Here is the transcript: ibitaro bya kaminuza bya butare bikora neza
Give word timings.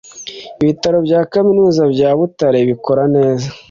ibitaro 0.61 0.97
bya 1.07 1.21
kaminuza 1.31 1.81
bya 1.93 2.09
butare 2.17 2.57
bikora 2.69 3.03
neza 3.15 3.47